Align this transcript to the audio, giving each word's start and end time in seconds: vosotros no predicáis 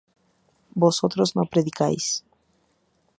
vosotros 0.73 1.35
no 1.35 1.45
predicáis 1.45 2.25